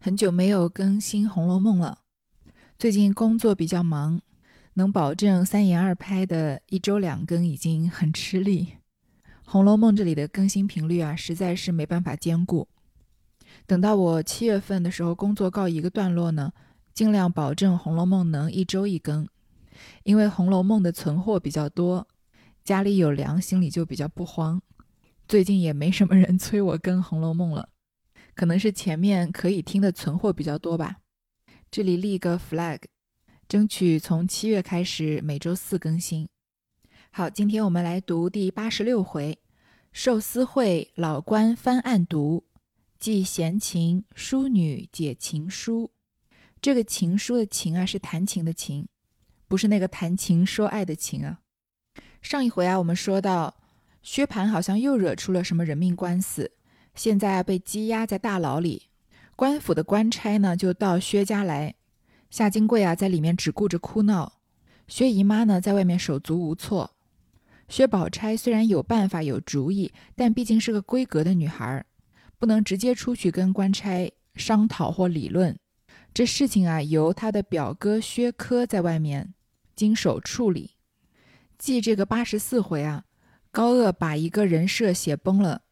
[0.00, 1.98] 很久没有更新《红楼梦》了，
[2.78, 4.20] 最近工作比较忙，
[4.74, 8.64] 能保证三言二拍的一周两更已经很吃力。
[9.44, 12.68] 《红楼梦》这里的更新频率啊，实在是没办法兼顾。
[13.66, 16.52] 等到我七月份的时候，工作告一个段落呢，
[16.94, 19.26] 尽量保证《红楼梦》能一周一更。
[20.04, 22.06] 因为《红楼梦》的存货比较多，
[22.62, 24.62] 家里有粮，心里就比较不慌。
[25.26, 27.68] 最近也没什么人催我更《红楼梦》了。
[28.38, 30.98] 可能是前面可以听的存货比较多吧，
[31.72, 32.82] 这里立个 flag，
[33.48, 36.28] 争取从七月开始每周四更新。
[37.10, 39.36] 好，今天我们来读第八十六回：
[39.90, 42.44] 寿司会老官翻案读，
[42.96, 45.90] 记闲情淑女解情书。
[46.60, 48.86] 这个情书的情啊，是弹琴的琴，
[49.48, 51.40] 不是那个谈情说爱的情啊。
[52.22, 53.56] 上一回啊，我们说到
[54.00, 56.52] 薛蟠好像又惹出了什么人命官司。
[56.98, 58.88] 现在被羁押在大牢里，
[59.36, 61.76] 官府的官差呢就到薛家来，
[62.28, 64.40] 夏金桂啊在里面只顾着哭闹，
[64.88, 66.96] 薛姨妈呢在外面手足无措。
[67.68, 71.84] 薛宝钗虽然有办法有主意，但毕竟是个闺阁的女孩，
[72.36, 75.56] 不能直接出去跟官差商讨或理论。
[76.12, 79.34] 这事情啊由他的表哥薛科在外面
[79.76, 80.72] 经手处理。
[81.56, 83.04] 记这个八十四回啊，
[83.52, 85.62] 高鹗把一个人设写崩了。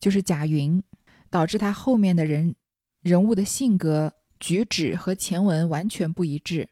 [0.00, 0.82] 就是贾云，
[1.28, 2.56] 导致他后面的人
[3.02, 6.68] 人物的性格举止和前文完全不一致，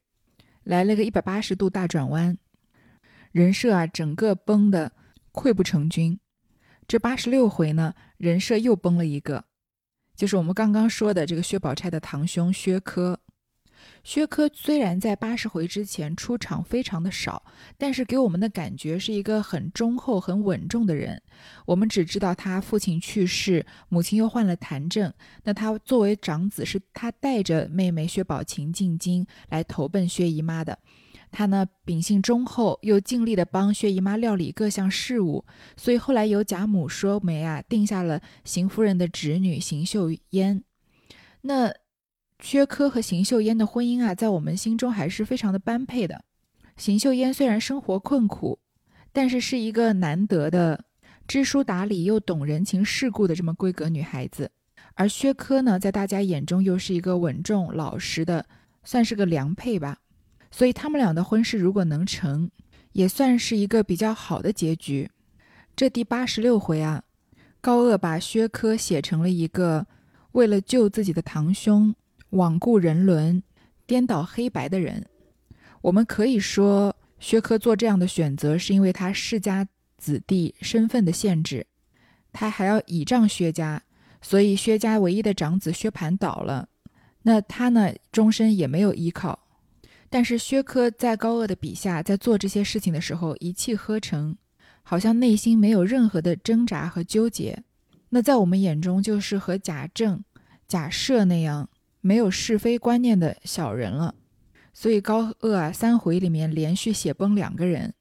[0.65, 2.37] 来了个一百八十度大转弯，
[3.31, 4.93] 人设啊整个崩的
[5.33, 6.19] 溃不成军。
[6.87, 9.45] 这八十六回呢，人设又崩了一个，
[10.17, 13.21] 就是我们刚刚说的这个薛宝钗的堂兄薛科。
[14.09, 17.45] 薛科虽然在八十回之前出场非常的少，
[17.77, 21.21] 但是给我们的感觉是一个很忠厚、很稳重的人。
[21.67, 25.13] 我们只知道他父亲去世，母亲又患了痰症。
[25.45, 30.79] 那他作为长子，是他带着妹妹薛宝琴进京来投奔薛姨妈的。
[31.31, 35.45] 他呢秉性忠厚，又尽力的帮薛姨妈料理各项事务，
[35.77, 40.65] 所以后来由贾母说媒啊，定下了邢夫人的侄女邢岫烟。
[41.43, 41.71] 那。
[42.43, 46.25] 薛科和邢岫烟的婚姻啊，在我们心中还是非常的般配的。
[46.77, 48.59] 邢岫烟虽然生活困苦，
[49.13, 50.85] 但是是一个难得的
[51.27, 54.51] 知书达理又懂人情世故的这么闺阁女孩子。
[54.95, 58.47] 而薛科呢，在大家眼中又是一个稳重老实的，
[58.85, 59.99] 算是个良配吧。
[60.51, 62.51] 所以他们俩的婚事如果能成，
[62.93, 65.11] 也算是一个比较好的结局。
[65.75, 67.03] 这第八十六回啊，
[67.61, 69.87] 高鹗把薛科写成了一个
[70.33, 71.95] 为了救自己的堂兄。
[72.31, 73.43] 罔顾人伦、
[73.87, 75.07] 颠倒黑白的人，
[75.81, 79.67] 我们可以说薛科做这样的选择，是因为他世家
[79.97, 81.67] 子弟身份的限制，
[82.33, 83.83] 他还要倚仗薛家，
[84.21, 86.69] 所以薛家唯一的长子薛蟠倒了，
[87.23, 89.39] 那他呢，终身也没有依靠。
[90.11, 94.37] 但是薛科在高鹗的笔下，在做这些事情的时候，一气呵成，
[94.83, 97.63] 好像内心没有任何的挣扎和纠结。
[98.11, 100.25] 那在我们眼中，就是和贾政、
[100.67, 101.69] 贾赦那样。
[102.09, 104.15] 没有是非观念的小人了，
[104.73, 107.93] 所以高鹗啊三回里面连续写崩两个人，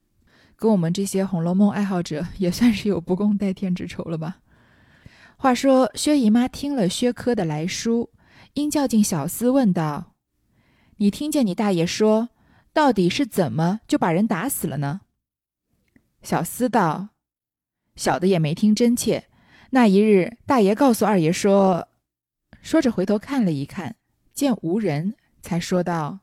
[0.55, 4.37] 跟我们这些《红楼梦》爱好者 也算是有不共戴天之仇了吧？
[5.35, 8.09] 话说薛姨妈听了薛科的来书，
[8.53, 10.15] 因叫进小厮问道
[10.95, 12.29] ：“你听见你大爷说，
[12.71, 15.01] 到底是怎么就把人打死了呢？”
[16.23, 17.09] 小厮道
[17.97, 19.25] ：“小的也没听真切。
[19.71, 21.89] 那一日，大爷告诉二爷说。”
[22.63, 23.96] 说着，回头看了一看，
[24.37, 26.19] 见无人，才说道：“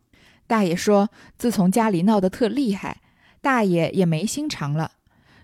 [0.46, 3.00] 大爷说，自从家里闹得特厉害，
[3.40, 4.92] 大爷也没心肠了，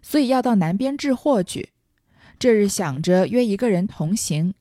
[0.00, 1.70] 所以要到南边置货去。
[2.38, 4.54] 这日想着约一个人同行，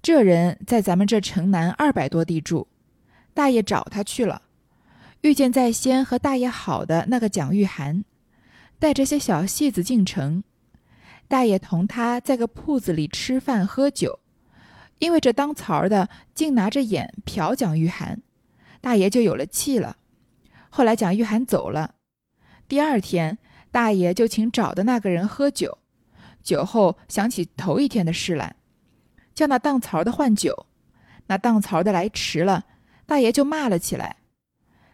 [0.00, 2.68] 这人在咱们这城南二百多地住，
[3.34, 4.42] 大爷找他去了，
[5.22, 8.04] 遇见在先和大爷好的那个蒋玉菡，
[8.78, 10.44] 带着些小戏子进城，
[11.26, 14.20] 大爷同他在个铺子里吃饭喝酒。”
[15.02, 18.18] 因为这当槽的竟拿着眼瞟蒋玉菡，
[18.80, 19.96] 大爷就有了气了。
[20.70, 21.96] 后来蒋玉菡走了，
[22.68, 23.38] 第二天
[23.72, 25.78] 大爷就请找的那个人喝酒，
[26.40, 28.54] 酒后想起头一天的事来，
[29.34, 30.66] 叫那当槽的换酒，
[31.26, 32.66] 那当槽的来迟了，
[33.04, 34.18] 大爷就骂了起来。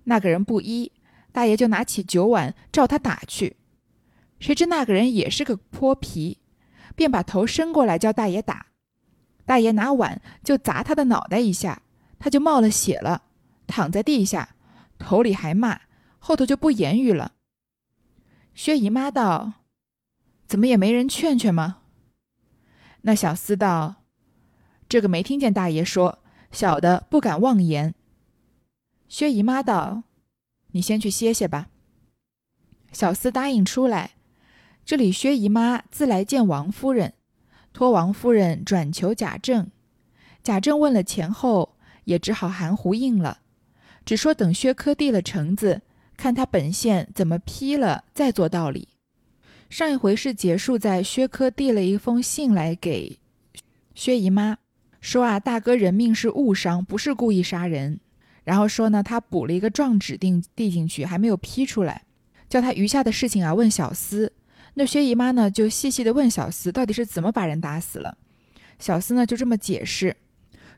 [0.05, 0.91] 那个人不依，
[1.32, 3.59] 大爷就拿起酒碗照他打去。
[4.41, 6.38] 谁知那个人也是个泼皮，
[6.97, 8.69] 便把头伸过来叫大爷打。
[9.49, 11.81] 大爷拿碗就砸他的脑袋一下，
[12.19, 13.23] 他就冒了血了，
[13.67, 14.56] 躺在地下，
[14.99, 15.81] 头里还骂，
[16.19, 17.33] 后头就不言语了。
[18.55, 19.55] 薛姨妈道
[20.47, 21.79] ：“怎么也没人劝劝吗？”
[23.00, 24.03] 那小厮道
[24.87, 26.19] ：“这个没听见大爷说，
[26.53, 27.94] 小的不敢妄言。
[29.09, 30.03] 薛姨妈道
[30.73, 31.69] ：“你先去歇歇吧。”
[32.93, 34.11] 小厮答应出来。
[34.85, 37.15] 这里薛姨妈自来见王夫人，
[37.73, 39.70] 托王夫人转求贾政。
[40.43, 43.41] 贾政问了前后，也只好含糊应了，
[44.05, 45.82] 只说等薛科递了橙子，
[46.17, 48.88] 看他本县怎么批了，再做道理。
[49.69, 53.19] 上一回是结束在薛科递了一封信来给
[53.94, 54.56] 薛姨妈，
[55.00, 58.00] 说啊大哥人命是误伤，不是故意杀人。
[58.44, 62.05] 然后说呢，他补了一个状纸递递进去，还没有批出来，
[62.49, 64.31] 叫他余下的事情啊问小厮。
[64.79, 68.17] 那薛姨妈呢就细细的问小厮到底是怎么把人打死了。
[68.79, 70.17] 小厮呢就这么解释，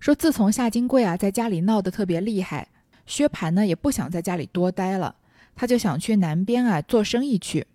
[0.01, 2.69] 说自从夏金贵啊在家里闹得特别厉害，
[3.05, 5.17] 薛蟠呢也不想在家里多待了，
[5.55, 7.67] 他就想去南边啊做生意去。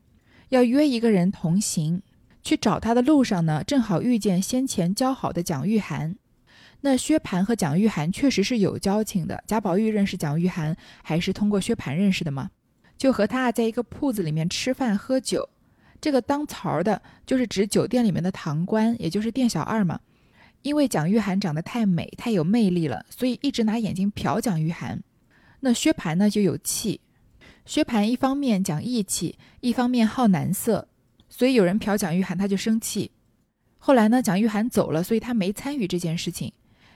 [0.50, 2.02] 要约一个人同行，
[2.42, 6.16] 去找他的路上呢，正好遇见先前交好的蒋玉菡。
[6.82, 9.44] 那薛蟠和蒋玉菡确实是有交情的。
[9.46, 12.50] 贾宝玉认识蒋玉菡，还是通过薛蟠认识的嘛？
[12.98, 15.50] 就和他在一个铺子里面吃饭喝酒。
[16.00, 20.00] 这个当槽的，就是指酒店里面的堂官，也就是店小二嘛。
[20.62, 25.00] 因为蒋玉菡长得太美，太有魅力了，所以一直拿眼睛瞟蒋玉菡。
[25.60, 27.02] 那薛蟠呢，就有气。
[27.66, 30.88] 薛蟠一方面讲义气，一方面好男色，
[31.30, 33.12] 所以有人瞟蒋玉菡，他就生气。
[33.78, 36.52] 后来呢，蒋玉菡走了，所以他没参与这件事情。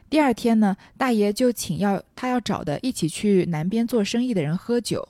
[0.09, 5.07] 第二天呢，大爷就请要他要找的一起去南边做生意的人喝酒。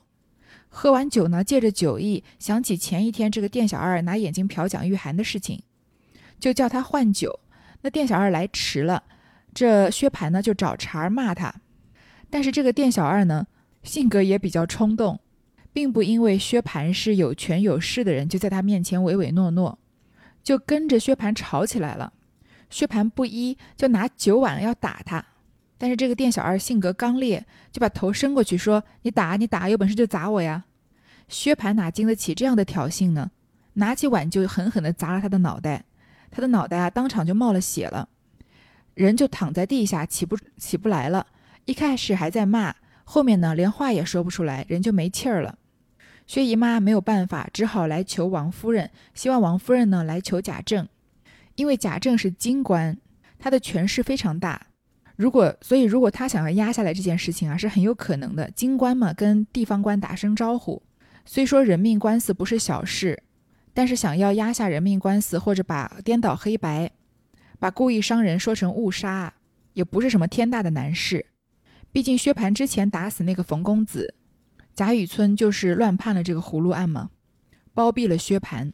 [0.69, 5.61] 喝完酒呢，借着酒意想起前一天这个店小二拿眼睛瞟蒋玉菡的事情，
[6.39, 7.39] 就叫他换酒。
[7.81, 9.03] 那店小二来迟了，
[9.53, 11.53] 这薛蟠呢就找茬骂他。
[12.29, 13.47] 但是这个店小二呢，
[13.83, 15.19] 性格也比较冲动。
[15.71, 19.77] 并不因为薛蟠是有权有势的人，就在他面前唯唯诺诺，
[20.43, 22.11] 就跟着薛蟠吵起来了。
[22.71, 25.23] 薛蟠不依，就拿酒碗要打他。
[25.79, 30.65] 但是这个店小二性格刚烈，就把头伸过去说：“你打你打，有本事就砸我呀！”
[31.27, 33.31] 薛蟠哪经得起这样的挑衅呢？
[33.73, 35.85] 拿起碗就狠狠地砸了他的脑袋，
[36.29, 38.09] 他的脑袋啊当场就冒了血了，
[38.93, 41.25] 人就躺在地下起不起不来了。
[41.65, 42.75] 一开始还在骂。
[43.05, 45.57] 后面呢，连话也说不出来，人就没气儿了。
[46.27, 50.87] 薛姨妈没有办法，只好来求王夫人，希望王夫人呢来求贾政，
[51.55, 52.97] 因为贾政是京官，
[53.39, 54.67] 他的权势非常大。
[55.19, 58.49] 如果所以，如果他想要压下来这件事情啊，是很有可能的。
[58.51, 60.81] 京官嘛，跟地方官打声招呼，
[61.25, 63.21] 虽说人命官司不是小事，
[63.73, 66.89] 但是想要压下人命官司，或者把颠倒黑白，
[67.59, 69.33] 把故意伤人说成误杀，
[69.73, 71.25] 也不是什么天大的难事。
[71.91, 74.15] 毕竟薛蟠之前打死那个冯公子，
[74.73, 77.09] 贾雨村就是乱判了这个葫芦案嘛，
[77.73, 78.71] 包庇了薛蟠。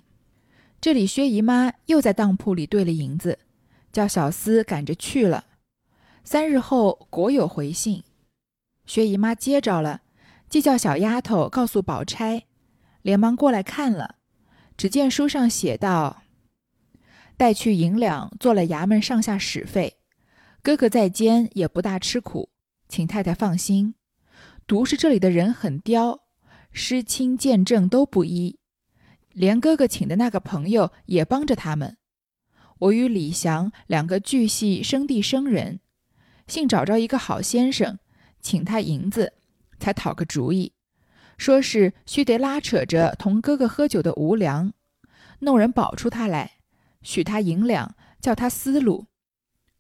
[0.80, 3.40] 这里薛姨妈又在当铺里兑了银子，
[3.92, 5.46] 叫小厮赶着去了。
[6.28, 8.04] 三日后果有回信，
[8.88, 10.02] 薛姨妈接着了，
[10.50, 12.46] 即叫小丫头告诉宝钗，
[13.04, 14.16] 连忙过来看了。
[14.76, 16.24] 只见书上写道
[17.38, 19.98] ：“带去银两，做了衙门上下使费，
[20.64, 22.50] 哥哥在监也不大吃苦。”
[22.90, 23.94] 请太太放心，
[24.66, 26.22] 独是这里的人很刁，
[26.72, 28.58] 师亲见证都不依，
[29.32, 31.98] 连哥哥请的那个朋友也帮着他们。
[32.80, 35.80] 我与李祥两个巨系生地生人，
[36.48, 38.00] 幸找着一个好先生，
[38.42, 39.34] 请他银子，
[39.80, 40.74] 才讨个主意，
[41.38, 44.74] 说是须得拉扯着同哥哥喝酒的无良，
[45.40, 46.58] 弄人保出他来，
[47.02, 49.08] 许他银两，叫他思路。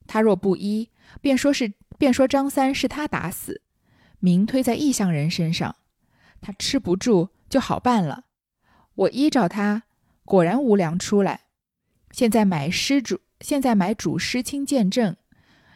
[0.07, 0.89] 他若不依，
[1.22, 1.74] 便说是。
[1.98, 3.62] 便说张三是他打死，
[4.19, 5.77] 明推在异乡人身上，
[6.41, 8.25] 他吃不住就好办了。
[8.95, 9.84] 我依照他，
[10.25, 11.45] 果然无良出来。
[12.12, 15.15] 现在买师主，现在买主师亲见证，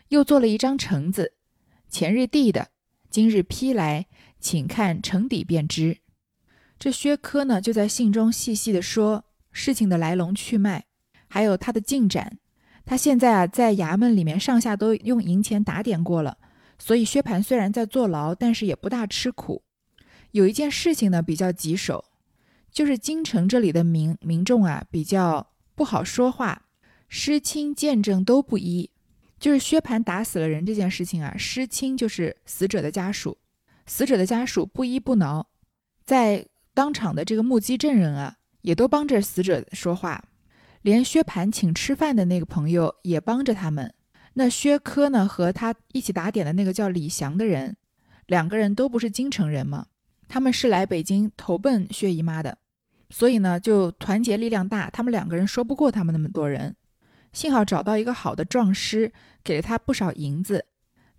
[0.10, 1.34] 又做了一张橙子，
[1.90, 2.70] 前日递的，
[3.10, 4.08] 今日批来，
[4.40, 6.00] 请看橙底便知。
[6.78, 10.86] 这薛科呢，就在信中细细的说事情的来龙去脉，
[11.28, 12.40] 还有他的进展。
[12.86, 16.40] 他现在啊，在衙门里面上下都用银钱打点过了，
[16.80, 19.64] 所以薛蟠虽然在坐牢，但是也不大吃苦。
[20.32, 22.06] 有一件事情呢比较棘手，
[22.72, 26.64] 就是京城这里的民民众啊比较不好说话，
[27.08, 28.90] 师亲见证都不依。
[29.40, 33.38] 就是薛蟠打死了人这件事情啊，师亲就是死者的家属，
[33.86, 35.48] 死者的家属不依不挠，
[36.04, 40.24] 在当场的这个目击证人啊，也都帮着死者说话。
[40.82, 43.94] 连薛蟠请吃饭的那个朋友也帮着他们。
[44.34, 47.76] 那薛科呢，和他一起打点的那个叫李祥的人，
[48.28, 49.88] 两个人都不是京城人嘛，
[50.28, 52.58] 他们是来北京投奔薛姨妈的，
[53.10, 54.90] 所以呢，就团结力量大。
[54.90, 56.76] 他们两个人说不过他们那么多人，
[57.32, 59.12] 幸好找到一个好的壮师，
[59.44, 60.66] 给了他不少银子，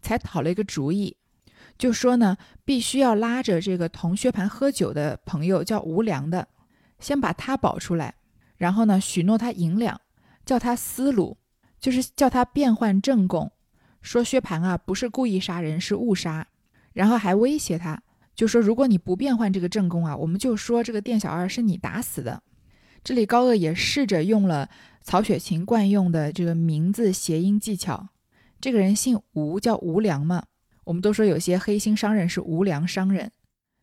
[0.03, 1.17] 才讨了一个主意，
[1.79, 6.49] 就说呢，必须要拉着这个同薛蟠喝酒的朋友叫吴良的，
[6.99, 8.15] 先把他保出来，
[8.57, 10.01] 然后呢，许诺他银两，
[10.45, 11.39] 叫他思鲁，
[11.79, 13.51] 就是叫他变换证供，
[14.03, 16.47] 说薛蟠啊不是故意杀人，是误杀，
[16.93, 18.03] 然后还威胁他，
[18.35, 22.43] 就说如果你不变换这个证供啊，我们就说这个店小二是你打死的。
[23.03, 24.69] 这里高鹗也试着用了
[25.03, 28.09] 曹雪芹惯用的这个名字谐音技巧。
[28.61, 30.45] 这个人姓吴，叫吴良嘛。
[30.85, 33.31] 我们都说有些黑心商人是无良商人，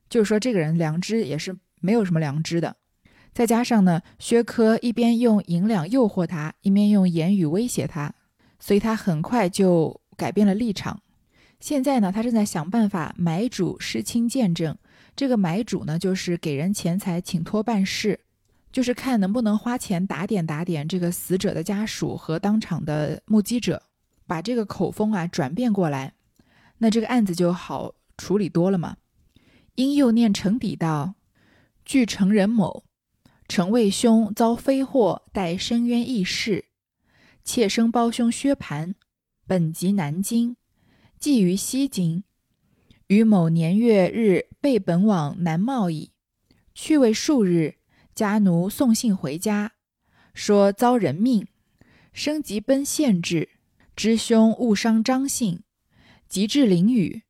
[0.10, 2.76] 就是说这个人良知也是没有什么良知的。
[3.34, 8.14] 再加上呢，薛科一边用银两诱惑他，一边用言语威胁他，
[8.60, 11.02] 所以他很快就改变了立场。
[11.60, 14.78] 现在呢，他正在想办法买主失亲见证。
[15.16, 18.20] 这个买主呢，就是给人钱财请托办事。
[18.72, 23.82] 就是看能不能花钱打点打点这个死者的家属和当场的目击者，
[24.28, 26.14] 把这个口风啊转变过来，
[26.78, 28.98] 那这个案子就好处理多了嘛。
[29.76, 31.16] 因幼念成底道
[31.86, 32.84] ：“据成人某，
[33.48, 36.66] 成为兄遭非祸，待深渊异事，
[37.44, 38.94] 妾生胞兄薛蟠，
[39.48, 40.56] 本籍南京，
[41.20, 42.24] 寄于西京，
[43.08, 46.12] 于某年月日被本往南贸易，
[46.76, 47.76] 去未数日。”
[48.18, 49.74] 家奴送信回家，
[50.34, 51.48] 说遭人命，
[52.12, 53.48] 生即奔县治，
[53.96, 55.62] 知兄误伤张姓，
[56.28, 57.22] 即至临屿，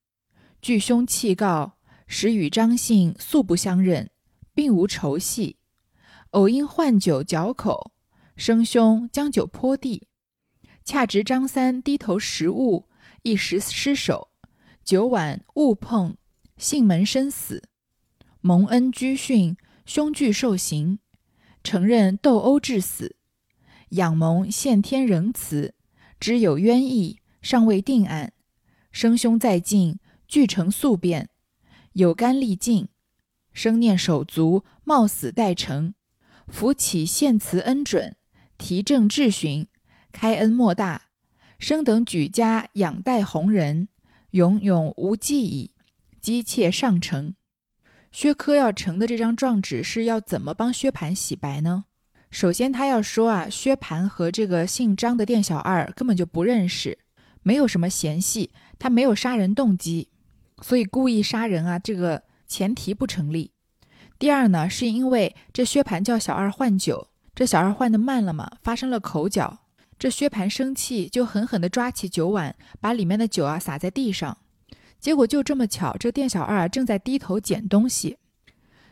[0.62, 1.78] 据兄弃告，
[2.08, 4.10] 时与张姓素不相认，
[4.54, 5.58] 并无仇隙，
[6.30, 7.92] 偶因换酒嚼口，
[8.38, 10.08] 生兄将酒泼地，
[10.86, 12.88] 恰值张三低头食物，
[13.24, 14.30] 一时失手，
[14.86, 16.16] 酒碗误碰，
[16.56, 17.64] 姓门生死，
[18.40, 19.58] 蒙恩居训。
[19.88, 21.00] 凶具受刑，
[21.64, 23.16] 承认斗殴致死，
[23.92, 25.74] 仰蒙献天仁慈，
[26.20, 28.34] 知有冤意，尚未定案。
[28.92, 31.30] 生兄在境，俱成宿便，
[31.94, 32.90] 有干力尽，
[33.54, 35.94] 生念手足，冒死待成。
[36.50, 38.18] 扶起献辞恩准，
[38.58, 39.68] 提正质询，
[40.12, 41.04] 开恩莫大。
[41.60, 43.88] 生等举家仰待红人，
[44.32, 45.72] 永永无忌矣。
[46.20, 47.36] 姬妾上承。
[48.18, 51.84] 薛科要呈的这张状纸是要怎么帮薛蟠洗白呢？
[52.32, 56.98] 首先，他要说啊，薛蟠和这个姓张的店小二根本就不认识，
[57.44, 60.10] 没有什么嫌隙，他没有杀人动机，
[60.64, 63.52] 所以故意杀人啊，这个前提不成立。
[64.18, 69.60] 第二呢，是因为这薛蟠叫小二换酒，这小二换的慢了嘛，发生了口角，
[70.00, 74.40] 这薛蟠生气就狠狠地抓起酒碗，把里面的酒啊洒在地上。
[75.00, 78.18] 结果就这么巧，这店小二正在低头捡东西，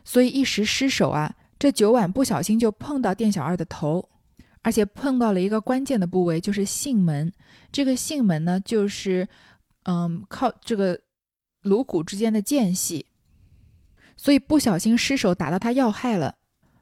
[0.04, 4.08] 所以一时失手啊，这酒碗不小心就碰到店小二的头，
[4.62, 7.32] 而且碰到了一个关键的部位，就是囟门。
[7.72, 9.28] 这个囟门呢，就是
[9.82, 11.00] 嗯，靠这个
[11.62, 13.06] 颅骨之间的间隙，
[14.16, 16.36] 所以不小心失手打到他要害了，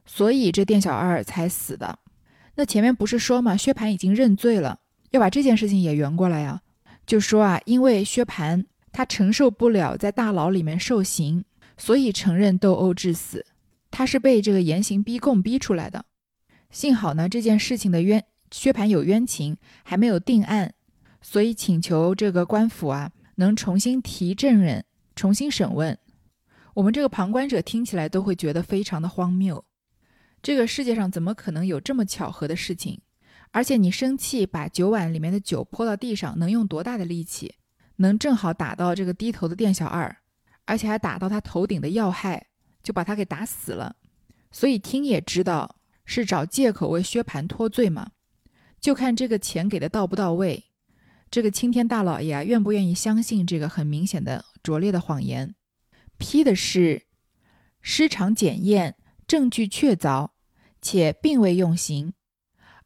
[0.04, 1.99] 所以这店小二才死的。
[2.57, 6.61] 那前面不是说嘛，薛蟠已经认罪了，要把这件事情也圆过来呀，
[7.07, 8.66] 就说啊，因为薛蟠。
[8.95, 11.45] 他承受不了在大牢里面受刑，
[11.77, 13.45] 所以承认斗殴致死。
[13.91, 16.07] 他是被这个严刑逼供逼出来的。
[16.71, 20.75] 幸好呢，这件事情的冤薛蟠有冤情，还没有定案，
[21.21, 24.85] 所以请求这个官府啊，能重新提证人，
[25.17, 25.99] 重新审问。
[26.75, 29.65] 我们这个旁观者听起来都会觉得非常的荒谬。
[30.41, 33.01] 这个世界上怎么可能有这么巧合的事情？
[33.51, 37.57] 而且你生气把酒碗里面的酒泼到地上，能用多大的力气？
[37.97, 40.17] 能正好打到这个低头的店小二，
[40.65, 42.47] 而且还打到他头顶的要害，
[42.83, 43.97] 就把他给打死了。
[44.51, 48.11] 所以听也知道是找借口为薛蟠脱罪嘛。
[48.81, 50.65] 就看这个钱给的到不到位，
[51.31, 55.55] 这个青天大老爷啊，愿不愿意相信这个很明显的拙劣的谎言？
[56.19, 57.07] 批的是
[57.81, 58.97] 失常检验，
[59.27, 60.31] 证据确凿，
[60.83, 62.13] 且并未用刑。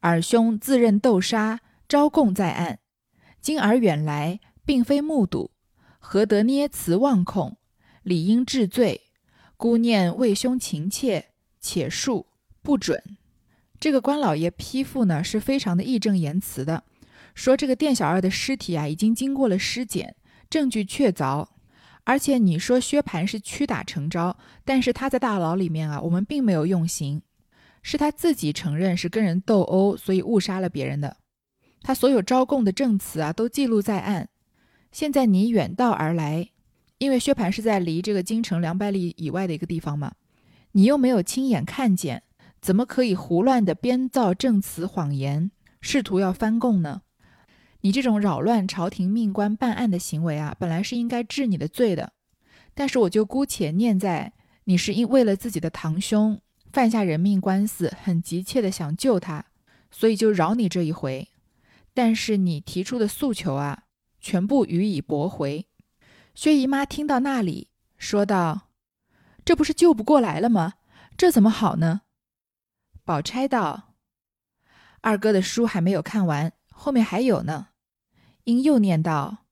[0.00, 2.78] 尔兄自认斗杀，招供在案，
[3.40, 4.40] 今而远来。
[4.68, 5.52] 并非目睹，
[5.98, 7.56] 何得捏词妄控？
[8.02, 9.00] 理应治罪。
[9.56, 12.26] 孤念为兄情切，且恕
[12.60, 13.02] 不准。
[13.80, 16.84] 这个官老爷批复呢，是非常的义正言辞的，
[17.34, 20.14] 说这个店小二的尸体啊，已经经过了尸检，
[20.50, 21.48] 证据确凿。
[22.04, 27.22] 而且你说薛蟠是屈打成招，但是他在大牢里面啊，我们并没有用刑，
[27.80, 31.16] 是他自己承认是跟人斗殴，所以误杀了别人的。
[31.80, 34.28] 他所有招供的证词啊，都记录在案。
[34.90, 36.50] 现在你远道而来，
[36.98, 40.14] 因为薛蟠是在离这个京城两百里以外的一个地方嘛，
[40.72, 42.22] 你又没有亲眼看见，
[42.60, 47.02] 怎么可以胡乱的编造证词谎言，试图要翻供呢？
[47.82, 52.12] 你这种扰乱朝廷命官办案的行为啊，本来是应该治你的罪的，
[52.74, 54.32] 但是我就姑且念在
[54.64, 56.40] 你是因为了自己的堂兄
[56.72, 59.44] 犯下人命官司，很急切的想救他，
[59.92, 61.28] 所以就饶你这一回。
[61.94, 63.84] 但是你提出的诉求啊，
[64.28, 65.66] 全部予以驳回。
[66.34, 68.68] 薛姨妈听到那里，说道
[69.42, 70.74] ：“这不是救不过来了吗？
[71.16, 72.02] 这怎么好呢？”
[73.06, 73.94] 宝钗道
[75.00, 77.68] ：“二哥的书还没有看完，后面还有呢。”
[78.44, 79.46] 因又念道：“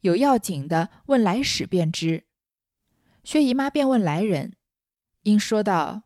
[0.00, 2.24] 有要紧的，问来使便知。”
[3.22, 4.54] 薛姨妈便问来人，
[5.24, 6.04] 因说道：“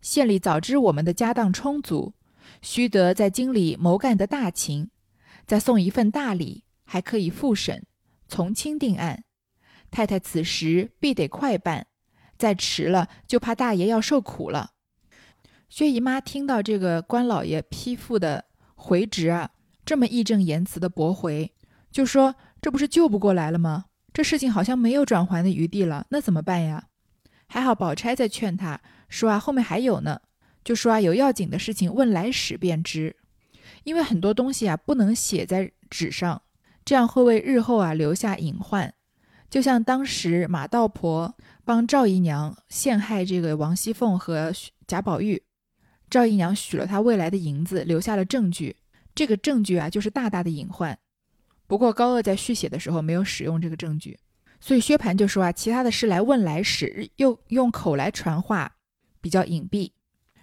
[0.00, 2.14] 县里早知我们的家当充足。”
[2.62, 4.90] 须得在京里谋干的大情，
[5.44, 7.86] 再送一份大礼，还可以复审，
[8.26, 9.22] 从轻定案。
[9.92, 11.86] 太太此时必得快办，
[12.36, 14.72] 再迟了就怕大爷要受苦了。
[15.68, 19.50] 薛姨妈听到这个官老爷批复的回执啊，
[19.84, 21.54] 这么义正言辞的驳回，
[21.92, 23.84] 就说这不是救不过来了吗？
[24.12, 26.88] 这事情好像没有转圜的余地了，那怎么办呀？
[27.46, 30.20] 还好宝钗在劝他说啊，后面还有呢。
[30.64, 33.14] 就说啊，有要紧的事情问来使便知，
[33.84, 36.42] 因为很多东西啊不能写在纸上，
[36.90, 38.92] 这样会为日后啊留下隐患。
[39.48, 44.52] 就像当时马道婆帮赵姨娘陷害这个王熙凤和
[44.88, 45.40] 贾宝玉，
[46.10, 48.74] 赵姨娘许了她未来的银子，留下了证据，
[49.14, 50.98] 这个证据啊就是大大的隐患。
[51.68, 54.18] 不过高鹗在续写的时候没有使用这个证据，
[54.60, 58.72] 所以薛蟠就说啊，其他的事来问来使，又用口来传话，
[59.20, 59.92] 比较隐蔽。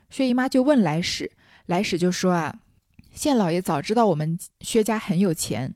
[0.10, 1.30] 薛姨妈就问来使，
[1.66, 2.62] 来使就说啊，
[3.14, 5.76] 县老爷早知道我们薛家很有钱，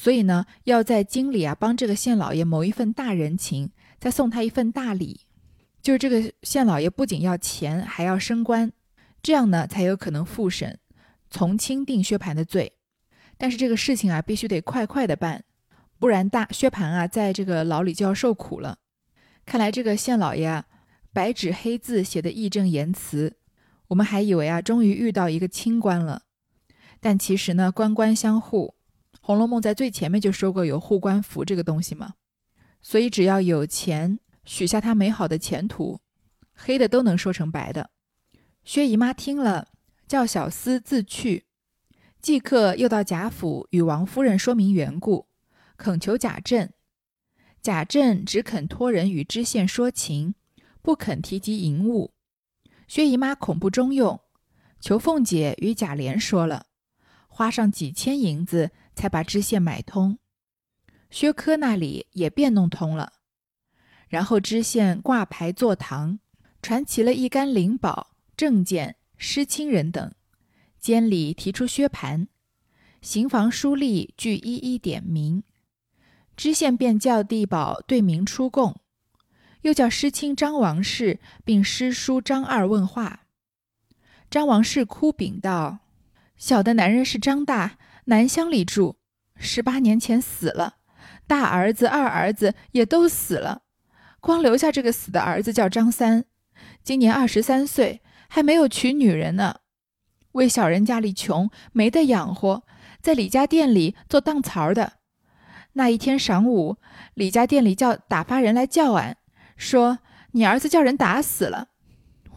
[0.00, 5.22] 所以呢，要在京里啊帮这个县老爷谋一份大人情，再送他一份大礼，
[5.82, 8.70] 就是这个县老爷不仅要钱，还要升官，
[9.20, 10.78] 这样呢才有可能复审，
[11.28, 12.74] 从轻定薛蟠的罪。
[13.36, 15.42] 但是这个事情啊，必须得快快的办，
[15.98, 18.78] 不然大薛蟠啊在这个牢里就要受苦了。
[19.44, 20.66] 看来这个县老爷啊，
[21.12, 23.36] 白纸黑字写的义正言辞。
[23.88, 26.22] 我们还以为啊，终于遇到一个清官了，
[27.00, 28.74] 但其实呢，官官相护。
[29.28, 32.14] 《红楼梦》在最前面就说过有护官符这个东西嘛，
[32.80, 36.00] 所以只要有钱，许下他美好的前途，
[36.54, 37.90] 黑的都能说成白的。
[38.64, 39.68] 薛姨妈听了，
[40.06, 41.44] 叫小厮自去，
[42.22, 45.26] 即刻又到贾府与王夫人说明缘故，
[45.76, 46.70] 恳求贾政。
[47.60, 50.36] 贾政只肯托人与知县说情，
[50.80, 52.14] 不肯提及银物。
[52.86, 54.22] 薛姨妈恐不中用，
[54.80, 56.64] 求凤姐与贾琏说了，
[57.26, 60.18] 花上几千银子才把知县买通。
[61.08, 63.12] 薛科那里也便弄通了，
[64.08, 66.18] 然后知县挂牌坐堂，
[66.60, 70.12] 传齐了一干灵宝、证件、诗亲人等，
[70.80, 72.26] 监理提出薛蟠，
[73.00, 75.44] 刑房书吏俱一一点名，
[76.36, 78.80] 知县便叫地保对名出供。
[79.62, 83.26] 又叫师亲张王氏，并师叔张二问话。
[84.28, 85.78] 张王氏哭禀道
[86.36, 88.96] ：“小的男人是张大，南乡里住，
[89.36, 90.76] 十八年前死了，
[91.26, 93.60] 大儿子、二儿子也都死了，
[94.20, 96.24] 光留下这个死的儿子叫张三，
[96.82, 99.56] 今年二十三岁，还没有娶女人呢。
[100.32, 102.62] 为小人家里穷，没得养活，
[103.02, 104.94] 在李家店里做当槽的。
[105.74, 106.78] 那一天晌午，
[107.12, 109.18] 李家店里叫打发人来叫俺。”
[109.54, 109.98] 说
[110.32, 111.68] 你儿子叫人打死了，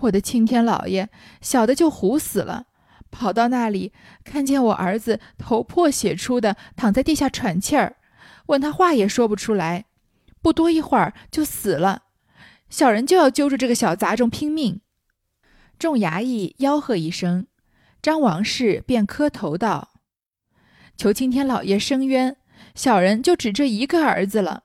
[0.02, 1.08] 我的青天老爷，
[1.40, 2.66] 小的就唬死了，
[3.12, 3.92] 跑到那里
[4.24, 7.98] 看见我儿子头破血出的躺在地下喘气儿，
[8.48, 9.86] 问他话也说不出来，
[10.42, 12.04] 不多一会儿就死了，
[12.70, 14.82] 小人就要揪住这个小杂种拼命。
[15.78, 17.48] 众衙役吆喝一声，
[18.02, 19.90] 张王氏便磕头道
[20.96, 22.38] ：“求青天老爷伸冤，
[22.76, 24.64] 小人就只这一个儿子了。”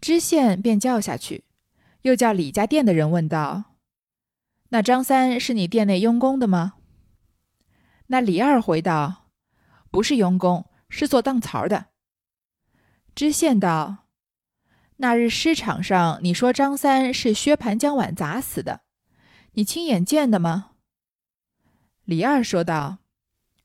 [0.00, 1.44] 知县便叫下去，
[2.02, 3.64] 又叫李家店的人问道
[4.70, 6.74] ：“那张三是你店内佣工的吗？”
[8.12, 9.30] 那李二回道
[9.90, 11.86] ：“不是佣工，是做当槽的。”
[13.14, 14.08] 知县道
[14.98, 18.80] ：“那日尸场上，你说张三是薛蟠将碗砸死的，
[19.52, 20.72] 你亲眼见的吗？”
[22.04, 22.98] 李二说道：“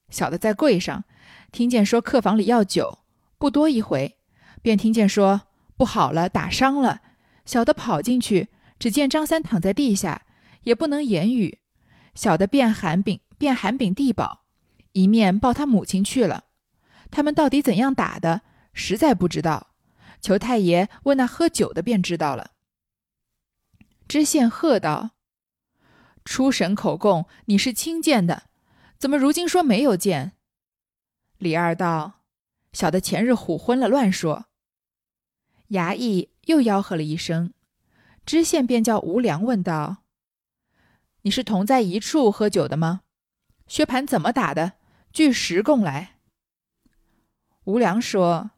[0.09, 1.05] 小的在柜上，
[1.51, 2.99] 听见说客房里要酒，
[3.39, 4.19] 不多一回，
[4.61, 5.41] 便听见说。”
[5.77, 7.01] 不好了，打伤了。
[7.45, 8.47] 小的跑进去，
[8.79, 10.25] 只见张三躺在地下，
[10.61, 11.59] 也不能言语。
[12.13, 14.45] 小的便喊禀，便喊禀地保，
[14.93, 16.45] 一面报他母亲去了。
[17.11, 18.41] 他们到底怎样打的，
[18.73, 19.73] 实在不知道。
[20.21, 22.51] 求太爷问那喝酒的，便知道了。
[24.07, 25.11] 知县喝道
[26.25, 28.43] ：“初审口供，你是亲见的，
[28.97, 30.33] 怎么如今说没有见？”
[31.37, 32.21] 李二道
[32.73, 34.45] ：“小的前日唬昏了，乱说。”
[35.69, 37.53] 衙役又吆喝了一声，
[38.25, 40.03] 知县便叫吴良问道
[41.23, 43.01] ：“你是同在一处喝酒的吗？
[43.67, 44.73] 薛蟠怎么打的？
[45.11, 46.17] 据实供来。”
[47.65, 48.51] 吴良说：“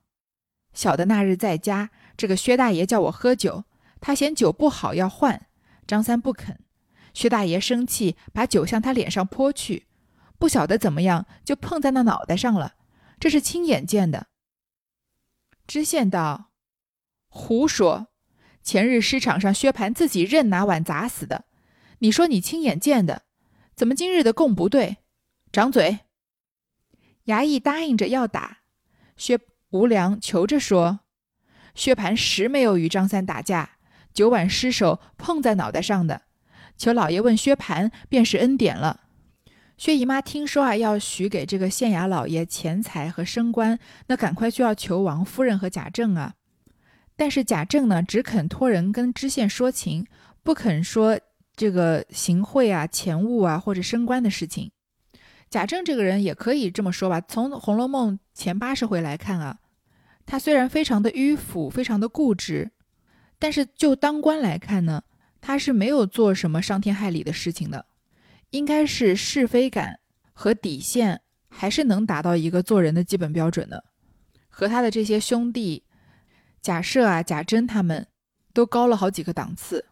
[0.73, 3.63] 小的那日在家，这个薛大爷叫我喝酒，
[4.01, 5.47] 他嫌酒不好要换，
[5.85, 6.59] 张三不肯。
[7.13, 9.87] 薛大爷生气，把酒向他脸上泼去，
[10.37, 12.75] 不晓得怎么样，就碰在那脑袋上了。
[13.19, 14.27] 这是亲眼见的。”
[15.65, 16.51] 知县道。
[17.29, 18.07] 胡说！
[18.63, 21.45] 前日市场上，薛蟠自己认拿碗砸死的。
[21.99, 23.23] 你说你亲眼见的，
[23.77, 24.97] 怎么今日的供不对？
[25.51, 25.99] 掌嘴！
[27.27, 28.61] 衙役答应着要打。
[29.15, 31.01] 薛无良求着说
[31.75, 33.77] ：“薛蟠实没有与张三打架，
[34.11, 36.23] 酒碗失手碰在脑袋上的。
[36.75, 39.01] 求老爷问薛蟠，便是恩典了。”
[39.77, 46.33] 薛姨妈听说啊，要许给这个县衙老爷钱财和升官，那赶快就要求王夫人和贾政啊。
[47.15, 50.07] 但是贾政呢，只肯托人跟知县说情，
[50.41, 51.19] 不肯说
[51.57, 54.71] 这个行贿啊、钱物啊或者升官的事情。
[55.49, 59.59] 贾政这个人也可以这么说吧，从《红楼梦》前八十回来看啊，
[60.25, 62.71] 他虽然非常的迂腐、非常的固执，
[63.39, 65.03] 但是就当官来看呢，
[65.41, 67.85] 他是没有做什么伤天害理的事情的，
[68.51, 69.99] 应该是是非感
[70.33, 73.83] 和底线还是能达到一个做人的基本标准的，
[74.49, 75.83] 和他的这些兄弟。
[76.61, 78.05] 贾赦啊，贾珍他们
[78.53, 79.85] 都高了好几个档次，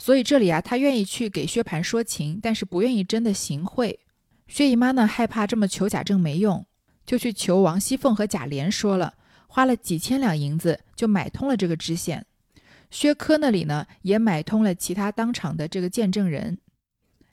[0.00, 4.00] 所以这里啊，他愿意去给薛蟠说情，但是不愿意真的行贿。
[4.48, 6.64] 薛姨妈呢，害怕这么求贾政没用，
[7.04, 9.12] 就去求王熙凤和贾琏说了，
[9.46, 12.24] 花了几千两银子就买通了这个知县。
[12.90, 16.56] 薛科那里呢，也买通了其他当场的这个见证人，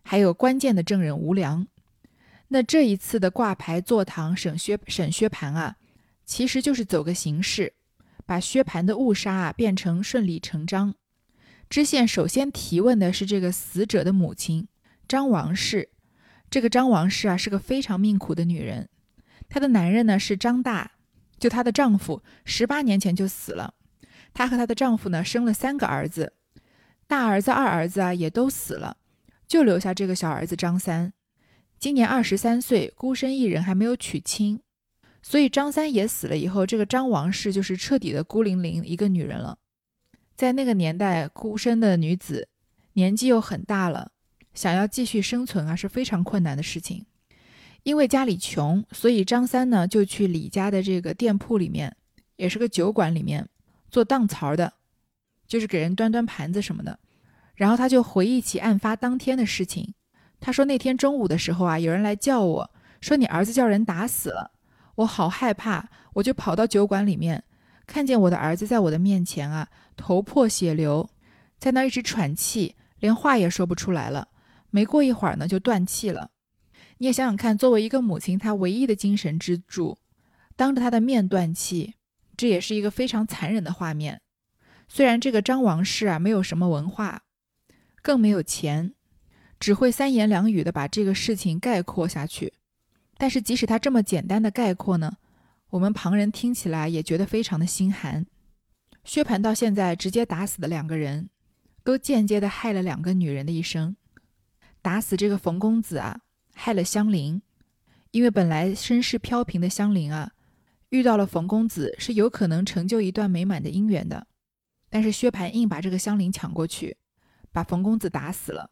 [0.04, 1.66] 还有关键的证人吴良。
[2.50, 5.78] 那这一次的挂牌坐堂审薛审薛蟠啊，
[6.26, 7.72] 其实就是走个形式。
[8.26, 10.94] 把薛蟠的误杀啊变成顺理成章。
[11.70, 14.68] 知县首先提问的是这个死者的母亲
[15.08, 15.90] 张王氏。
[16.50, 18.90] 这个张王氏啊是个非常命苦的女人。
[19.50, 20.92] 她的男人呢是张大，
[21.38, 23.74] 就她的丈夫十八年前就死了。
[24.34, 26.34] 她和她的丈夫呢生了三个儿子，
[27.06, 28.98] 大儿子、二儿子啊也都死了，
[29.46, 31.12] 就留下这个小儿子张三，
[31.78, 34.62] 今年二十三岁，孤身一人，还没有娶亲。
[35.22, 39.58] 所以张三爷死了以后，这个张王氏就是彻底的孤零零一个女人了。
[40.38, 42.48] 在那个年代，孤身的女子
[42.94, 44.12] 年纪又很大了，
[44.54, 47.08] 想要继续生存啊是非常困难的事情。
[47.82, 51.96] 因为家里穷，所以张三呢就去李家的这个店铺里面，
[52.36, 53.50] 也是个酒馆里面
[53.90, 54.74] 做档槽的，
[55.48, 57.00] 就是给人端端盘子什么的。
[57.56, 59.96] 然后他就回忆起案发当天的事情，
[60.40, 62.72] 他说那天中午的时候啊，有人来叫我
[63.02, 64.52] 说你儿子叫人打死了。
[64.94, 67.44] 我好害怕，我就跑到酒馆里面，
[67.88, 69.68] 看见我的儿子在我的面前啊，
[69.98, 71.10] 头破血流，
[71.60, 74.30] 在那一直喘气，连话也说不出来了。
[74.70, 76.32] 没过一会儿呢，就断气了。
[77.00, 79.98] 你也想想看，作为一个母亲，她唯一的精神支柱，
[80.56, 81.96] 当着她的面断气，
[82.38, 84.22] 这也是一个非常残忍的画面。
[84.88, 87.24] 虽然这个张王氏啊，没有什么文化，
[88.02, 88.94] 更没有钱，
[89.60, 92.54] 只会三言两语的把这个事情概括下去。
[93.18, 95.18] 但是，即使他这么简单的概括呢，
[95.72, 98.26] 我们旁人听起来也觉得非常的心寒。
[99.08, 101.30] 薛蟠到现在直接打死的两个人，
[101.82, 103.96] 都间接的害了两个女人的一生。
[104.82, 106.20] 打死这个冯公子啊，
[106.54, 107.42] 害了香菱，
[108.12, 110.34] 因为本来身世飘萍的香菱啊，
[110.90, 114.28] 遇到了冯公子是有可能成就一段美满的姻缘的。
[114.90, 116.98] 但是薛蟠硬把这个香菱抢过去，
[117.54, 118.70] 把冯公子打死了。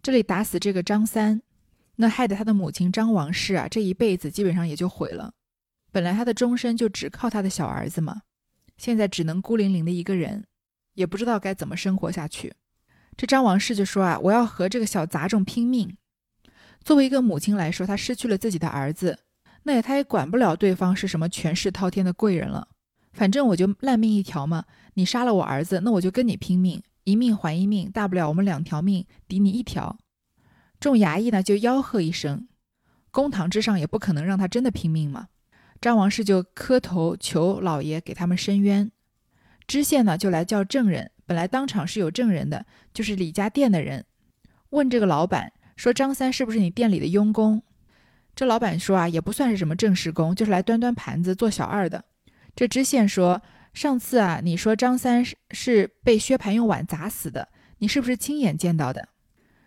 [0.00, 1.42] 这里打死这个张三。
[1.96, 5.34] 那害得他的母亲张王氏啊，这一辈子基本上也就毁了。
[5.90, 8.22] 本来他的终身就只靠他的小儿子嘛，
[8.76, 10.44] 现在只能孤零零的一个人，
[10.94, 12.54] 也不知道该怎么生活下去。
[13.16, 15.96] 这张王氏就说啊，我要和这个小杂种拼命。
[16.84, 19.18] 作为一个母亲来说，她失去了自己的儿子，
[19.62, 22.68] 那也她也管不了对方是什么权势滔天的贵人了。
[23.12, 29.98] 反正我就烂命一条嘛，你杀了我儿子，那我就跟你拼命，一命还一命，大不了我们两条命抵你一条。
[30.78, 32.46] 众衙役呢就吆喝一声，
[33.10, 35.28] 公堂之上也不可能让他真的拼命嘛。
[35.80, 38.90] 张王氏就磕头求老爷给他们伸冤。
[39.66, 44.04] 知县呢就来叫证人，本来当场是有证人的，就是李家店的人，
[44.70, 47.62] 问这个老板说：“张三是不是你店里的佣工？”
[48.34, 52.04] 这老板说：“啊，也不算是什么正式工，就是来端端盘子做小二的。”
[52.54, 53.42] 这知县说
[53.74, 59.08] ：“上次啊，你说张三是是被薛蟠用碗砸死的，你是不是亲眼见到的？”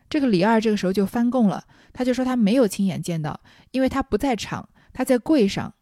[0.09, 3.41] 这个李二这个时候就翻供了，他就说他没有亲眼见到，
[3.71, 5.73] 因为他不在场，他在柜上。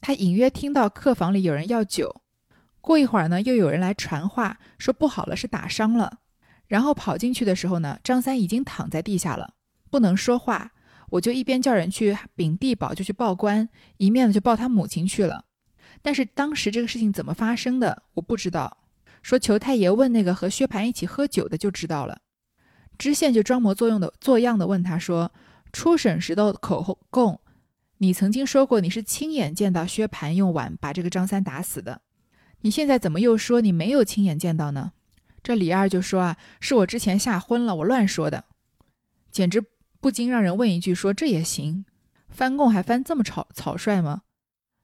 [0.00, 2.22] 他隐约听到客房里有人要酒。
[2.80, 6.18] 过一会儿呢，又有人来传话，说不好了，是打伤了。
[6.66, 9.54] 然后跑进去的时候呢，张三已经躺在地下了，
[9.90, 10.72] 不能说话。
[11.10, 15.44] 我就一边叫人去禀地保，就去报官，一面呢就报他母亲去了。
[16.00, 18.78] 但是当时这个事情怎么发生的，我不知道。
[19.20, 22.20] 说裘太爷问那个和薛蟠一起喝酒的就知道了。
[22.96, 25.32] 知县就装模作样的作样的问他说
[25.72, 27.40] ：“初审时的口供，
[28.02, 32.00] 你曾经说过你是亲眼见到薛蟠用碗把这个张三打死的，
[32.62, 34.92] 你现在怎么又说你没有亲眼见到呢？”
[35.44, 38.46] 这李二就说：“啊，是我之前吓昏了，我乱说的。”
[39.30, 39.62] 简直
[40.00, 41.84] 不禁让人问一句：说这也行？
[42.30, 44.22] 翻供还翻这么草草率吗？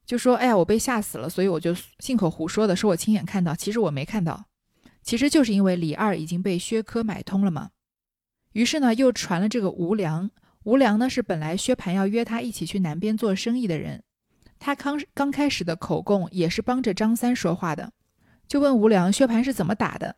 [0.04, 4.44] 就说：“哎呀，我被吓死了，所以我就信口胡说的，说我亲眼看到，其实我没看到。
[5.02, 7.70] 其实就是因为李二已经被薛科买通了嘛。
[8.52, 10.30] 于是呢，又传了这个吴良。
[10.66, 14.02] 吴良呢是本来薛蟠要约他一起去南边做生意的人，
[14.58, 17.92] 他刚刚开始的口供也是帮着张三说话的，
[18.48, 20.16] 就问吴良薛蟠是怎么打的。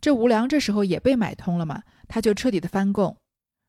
[0.00, 3.16] 这吴良这时候也被买通了嘛，他就彻底的翻供，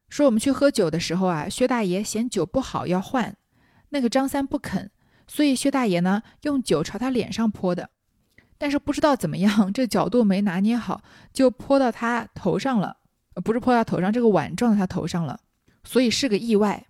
[0.10, 3.38] 说我们去喝酒的时候啊，薛大爷嫌酒不好要换，
[3.90, 4.90] 那个张三不肯。”
[5.30, 7.92] 所以薛大爷呢，用酒朝他脸上泼的，
[8.58, 12.98] 但是不知道怎么样，这角度没拿捏好，就泼到他头上了。
[13.44, 15.42] 不是泼到头上，这个碗撞到他头上了，
[15.88, 16.86] 所以是个意外。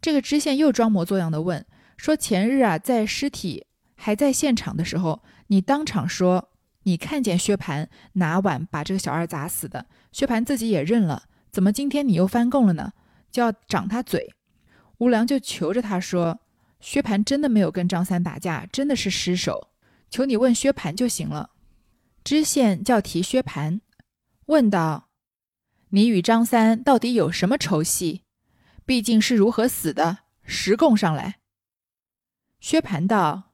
[0.00, 1.66] 这个知县又装模作样的问
[1.96, 3.66] 说：“前日啊，在尸体
[3.96, 6.50] 还在现场的时候，你当场说
[6.84, 12.92] 你看见薛蟠拿碗把这个小二砸死的，薛蟠自己也认了，怎么今天你又翻供了呢？
[13.32, 14.32] 就要掌他嘴。”
[14.98, 16.38] 吴良就求着他说。
[16.80, 19.68] 薛蟠真的没有跟张三打架，真的是失手。
[20.08, 21.50] 求你问薛蟠就行了。
[22.24, 23.80] 知县叫提薛蟠，
[24.46, 25.09] 问道
[25.90, 28.22] ：“你与张三到底有什么仇隙？
[28.84, 30.18] 毕竟是如何死的？
[30.44, 31.40] 实供上来。”
[32.60, 33.52] 薛蟠道：“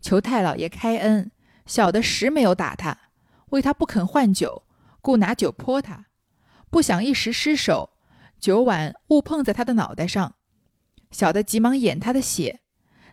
[0.00, 1.30] 求太老爷开恩，
[1.66, 3.10] 小的实没有打他，
[3.50, 4.64] 为他不肯换酒，
[5.00, 6.06] 故拿酒泼他，
[6.70, 7.90] 不想一时失手，
[8.40, 10.36] 酒碗误碰在他的脑袋上。”
[11.12, 12.62] 小的急忙掩他的血，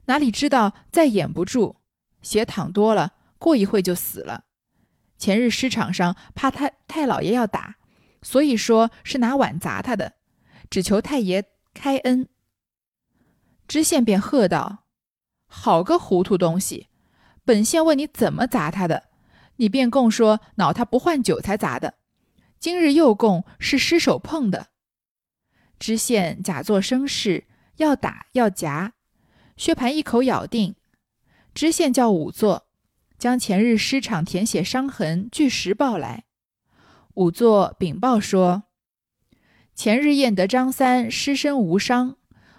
[0.05, 1.77] 哪里知道再掩不住，
[2.23, 4.45] 血淌多了，过一会就死了。
[5.19, 7.75] 前日尸场上怕太太老爷要打，
[8.21, 10.13] 所以说是拿碗砸他的，
[10.69, 12.29] 只求太爷开恩。
[13.67, 14.85] 知县便喝道
[15.47, 16.87] ：“好个糊涂东西！
[17.45, 19.09] 本县问你怎么砸他的，
[19.57, 21.95] 你便供说恼他不换酒才砸的，
[22.59, 24.67] 今日又供是失手碰的。”
[25.79, 27.45] 知县假作生事。
[27.77, 28.93] 要打要夹，
[29.57, 30.75] 薛蟠一口咬定。
[31.55, 32.67] 知县叫仵作
[33.17, 36.25] 将前日尸场填写伤痕据实报来。
[37.13, 38.63] 仵作禀报说，
[39.75, 42.15] 前日验得张三尸身无伤，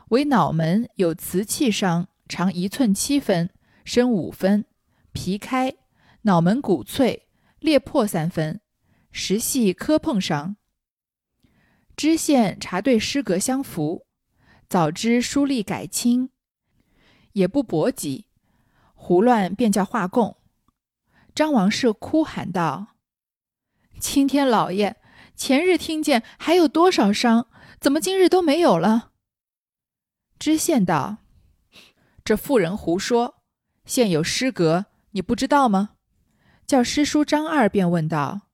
[0.08, 3.48] 唯脑门有瓷器伤，长一寸七分，
[3.84, 4.66] 深五分，
[5.12, 5.74] 皮开，
[6.22, 7.28] 脑门骨脆，
[7.60, 8.60] 裂破三分，
[9.10, 10.56] 实系磕碰伤。
[11.96, 14.06] 知县查对尸格相符。
[14.68, 16.30] 早知书吏改清，
[17.32, 18.26] 也不搏急，
[18.94, 20.38] 胡乱便叫画供。
[21.34, 22.91] 张王氏哭喊道
[24.02, 24.96] ：“青天老爷，
[25.36, 27.46] 前日听见还有多少伤，
[27.80, 29.12] 怎么今日都没有了？”
[30.40, 31.18] 知县道
[32.24, 33.36] ：“这妇人胡说，
[33.84, 35.90] 现有诗格，你不知道吗？”
[36.66, 38.48] 叫师叔张二便问道：“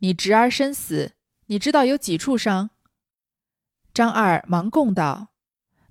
[0.00, 1.14] 你侄儿身死，
[1.46, 2.70] 你知道有几处伤？”
[3.94, 5.28] 张二忙供道：“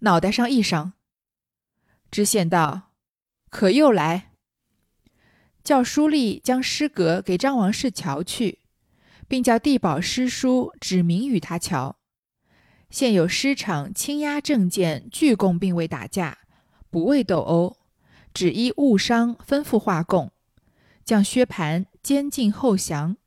[0.01, 0.93] 脑袋上一伤。”
[2.11, 2.91] 知县道
[3.49, 4.33] ：“可又来？”
[5.63, 8.59] 叫书吏将诗阁给张王氏瞧去，
[9.27, 11.97] 并叫地保师叔指明与他瞧。
[12.89, 16.37] 现有师场轻压证件拒供，并未打架，
[16.89, 17.77] 不为斗殴，
[18.33, 20.31] 只依误伤吩咐画供，
[21.03, 23.17] 将薛蟠监禁后降，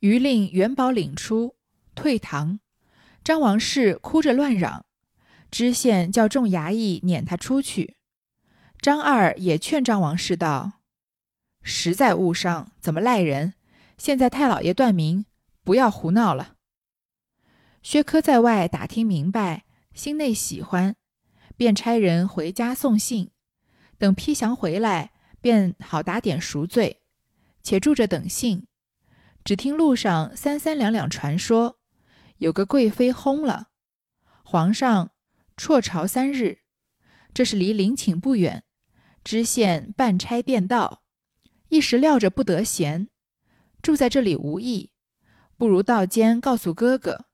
[0.00, 1.56] 余令元宝领出，
[1.94, 2.60] 退堂。
[3.24, 4.84] 张王氏哭着乱嚷，
[5.50, 7.96] 知县叫众衙役撵他出去。
[8.78, 10.74] 张二也劝张王氏道
[11.64, 13.54] ：“实在误伤，怎么赖人？
[13.98, 15.26] 现在太老爷断明，
[15.64, 16.56] 不要胡闹了。”
[17.82, 20.96] 薛科在外打听明白，心内喜欢，
[21.56, 23.30] 便差人回家送信，
[23.98, 27.02] 等批降回来，便好打点赎罪，
[27.62, 28.66] 且住着等信。
[29.44, 31.78] 只听路上三三两两传说。
[32.38, 33.68] 有个贵妃薨了，
[34.42, 35.12] 皇上
[35.56, 36.58] 辍朝三日，
[37.32, 38.64] 这是离陵寝不远。
[39.24, 41.02] 知县办差便到，
[41.68, 43.08] 一时料着不得闲，
[43.86, 44.90] 住在这里无益，
[45.56, 47.26] 不如到间告诉哥哥，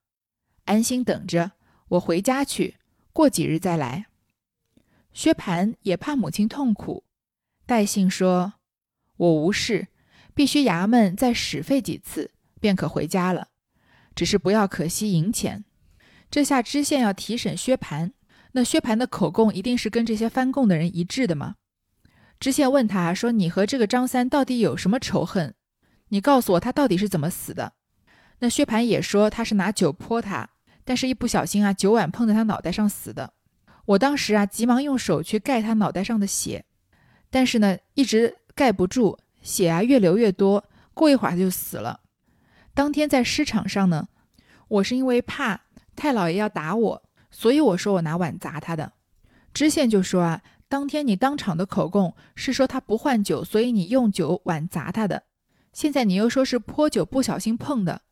[0.65, 1.53] 安心等着
[1.87, 2.77] 我回家去，
[3.11, 4.05] 过几日再来。
[5.13, 7.05] 薛蟠也怕母亲痛苦，
[7.65, 8.53] 代信说
[9.17, 9.87] ：“我无事，
[10.35, 12.29] 必须衙门再使费几次，
[12.61, 13.47] 便可回家了。
[14.13, 15.65] 只是不要可惜银钱。”
[16.29, 18.11] 这下知县要提审薛蟠，
[18.51, 21.55] 那薛蟠的口供一定是跟这些翻供的人一致的吗？
[22.39, 25.55] 知县问他说：“你和这个张三到底有什么仇恨？
[26.09, 27.73] 你告诉我他到底是怎么死的？”
[28.39, 30.49] 那薛蟠也说他是拿酒泼他，
[30.83, 33.33] 但是一不小心啊，酒碗碰在他脑袋上死的。
[33.85, 36.65] 我当时啊，急忙用手去盖他脑袋上的血，
[37.29, 40.63] 但是呢，一直盖不住，血啊越流越多，
[40.93, 42.01] 过一会儿他就死了。
[42.73, 44.07] 当天在尸场上呢，
[44.67, 45.61] 我是因为怕
[45.95, 48.93] 太老爷要打我，所以我说我拿碗砸他的。
[49.53, 55.23] 知县就说啊，当天你当场的口供是说他不换酒，所以你用酒碗砸他的，
[55.73, 58.03] 现在你又说是泼酒不小心碰的，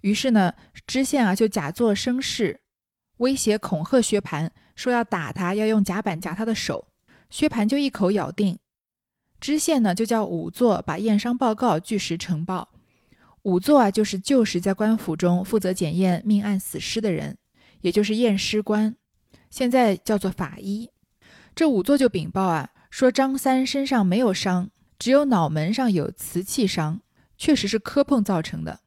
[0.00, 0.54] 于是呢，
[0.86, 2.60] 知县啊就假作声势，
[3.18, 4.50] 威胁恐吓薛蟠。
[4.76, 6.86] 说要打他，要用夹板夹他的手，
[7.30, 8.60] 薛蟠就一口咬定。
[9.40, 12.68] 知县呢就叫仵作把验伤报告据实呈报。
[13.42, 17.36] 仵作啊就是旧时在官府中负责检验命案死尸的人，
[17.80, 18.94] 也就是验尸官，
[19.50, 20.90] 现在叫做法医。
[21.56, 27.00] 这仵作就禀报啊，说张三身上没有伤，只有脑门上有瓷器伤，
[27.38, 28.80] 确实是磕碰造成的。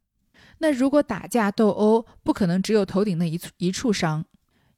[0.60, 4.26] 那如果打架斗殴，不可能只有头顶那一一处伤。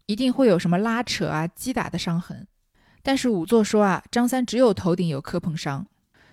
[0.06, 2.46] 一定会有什么拉扯啊、击打的伤痕，
[3.02, 5.88] 但是仵作说啊，张三只有头顶有磕碰伤，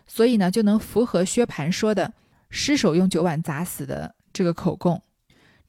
[0.08, 2.12] 所以呢就能符合薛蟠说的
[2.50, 5.00] 失手用酒碗砸死的这个口供。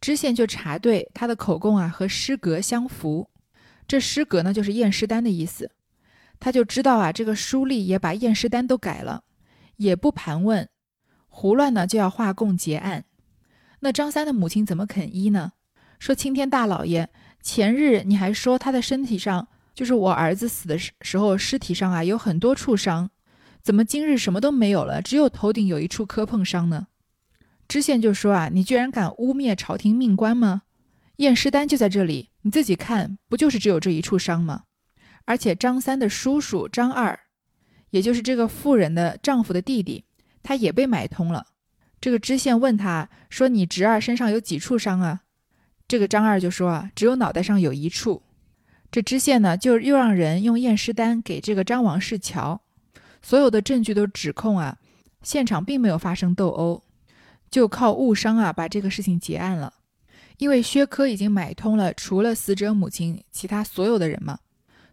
[0.02, 3.30] 知县就查对他的口供啊和尸格相符，
[3.88, 5.70] 这尸格呢就是验尸单的意思，
[6.40, 9.24] 他就知道啊这个书吏也把验尸单都改了，
[9.76, 10.68] 也不盘问，
[11.34, 13.06] 胡乱呢就要画供结案。
[13.80, 15.54] 那张三的母亲怎么肯依呢？
[15.98, 17.10] 说青天大老爷。
[17.41, 23.10] 前日你还说他的身体上，就是我儿子死的时时候，尸体上啊有很多处伤，
[23.63, 26.86] 怎么今日什么都没有了，只有头顶有一处磕碰伤呢？
[27.67, 30.62] 知县就说啊，你居然敢污蔑朝廷命官吗？
[31.15, 34.65] 验尸单就在这里，你自己看，不就是只有这一处伤吗？
[35.26, 37.20] 而且张三的叔叔张二，
[37.89, 40.06] 也就是这个妇人的丈夫的弟弟，
[40.43, 41.47] 他也被买通了。
[41.99, 45.21] 这个知县问他说：“你侄儿身上有几处伤啊？”
[45.88, 48.23] 这个张二就说啊，只有脑袋上有一处。
[48.89, 52.62] 这知县呢，就又让人用验尸单给这个张王世瞧，
[53.21, 54.77] 所有的证据都指控啊，
[55.21, 56.84] 现场并没有发生斗殴，
[57.49, 59.73] 就靠误伤啊把这个事情结案了。
[60.38, 64.39] 因为薛科已经买通了除了死者母亲其他所有的人嘛，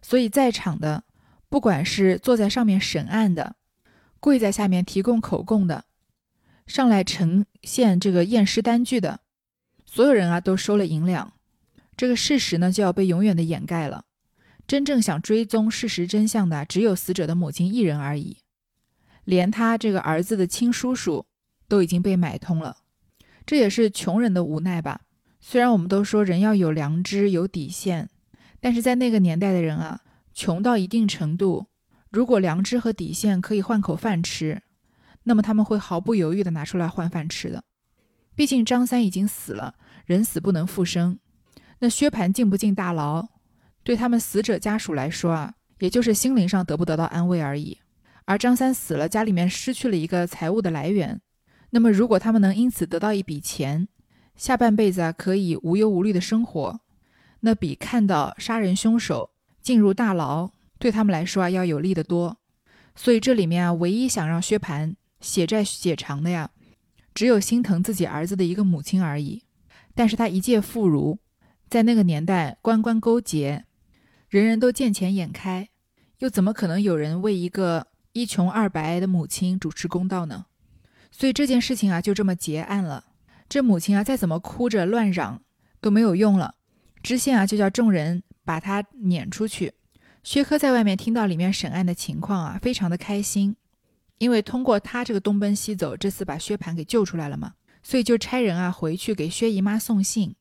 [0.01, 1.03] 所以在场的
[1.49, 3.55] 不管是坐在上面审案的，
[4.19, 5.85] 跪在下面提供口供的，
[6.67, 9.21] 上来呈现这个验尸单据的。
[9.85, 11.33] 所有人啊都收了银两，
[11.97, 14.05] 这个事实呢就要被永远的掩盖了。
[14.67, 18.37] 真正想追踪事实真相的只有死者的母亲一人而已，
[19.23, 21.25] 连他这个儿子的亲叔叔
[21.67, 22.77] 都已经被买通了。
[23.47, 25.01] 这也是穷人的无奈吧。
[25.39, 28.09] 虽然我们都说人要有良知、有底线，
[28.59, 30.01] 但是在那个年代的人啊，
[30.35, 31.65] 穷到一定程度，
[32.09, 34.61] 如果良知和底线可以换口饭吃，
[35.23, 37.63] 那么他们会毫不犹豫地拿出来换饭吃的。
[38.35, 41.19] 毕竟张三已经死了，人死不能复生。
[41.79, 43.27] 那薛蟠进不进大牢，
[43.83, 47.77] 对他们死者家属来说啊，也就是心灵上得不得到安慰而已。
[48.25, 51.21] 而张三死了，家里面失去了一个财物的来源。
[51.71, 53.87] 那么如果他们能因此得到一笔钱，
[54.35, 56.79] 下半辈子啊可以无忧无虑的生活，
[57.41, 62.39] 那比看到杀人凶手进入大牢对他们来说啊要有利得多。
[62.95, 66.49] 所以这里面啊，唯一想让薛蟠血债血偿的呀。
[67.13, 69.43] 只有心疼自己儿子的一个母亲而已，
[69.93, 71.17] 但是他一介妇孺，
[71.69, 73.65] 在那个年代，官官勾结，
[74.29, 75.69] 人人都见钱眼开，
[76.19, 80.45] 又怎么可能有人为一个一穷二白的母亲主持公道呢？
[81.11, 83.05] 所以这件事情啊，就这么结案了。
[83.49, 85.41] 这母亲啊，再怎么哭着乱嚷
[85.81, 86.55] 都没有用了，
[87.01, 89.73] 知县啊就叫众人把他撵出去。
[90.23, 93.55] 薛科在外面听到里面审案的情况啊，非常的开心。
[94.17, 100.35] 因为通过他这个东奔西走，这次把薛蟠给救出来了嘛，所以就差人啊回去给薛姨妈送信，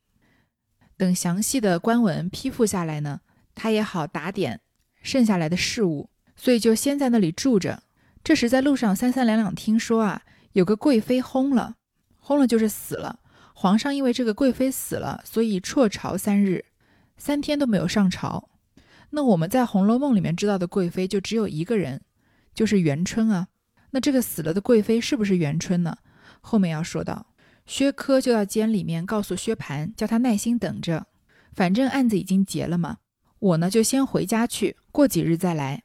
[0.97, 3.21] 等详细的官文批复下来呢，
[3.55, 4.61] 他也好打点
[5.01, 7.85] 剩下来的事务，所以就先在那里住着。
[8.25, 10.23] 这时在路上三三两两听说啊，
[10.55, 11.77] 有个贵妃薨了，
[12.21, 13.21] 薨了就是死了。
[13.55, 16.65] 皇上因为这个贵妃死了，所以辍朝三日，
[17.17, 18.49] 三天都没有上朝。
[19.11, 22.03] 那我们在《红楼梦》里面知道的贵妃就只有一个人，
[22.55, 23.49] 就是元春啊。
[23.91, 25.97] 那这个死了的贵妃是不是元春呢？
[26.41, 27.27] 后面要说到，
[27.65, 31.07] 薛科就到监里面告诉薛蟠，叫他耐心等着，
[31.53, 32.99] 反正案子已经结了嘛。
[33.39, 35.85] 我呢就先回家去，过几日再来。